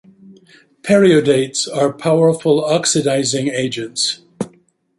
[0.81, 4.21] Periodates are powerful oxidising agents.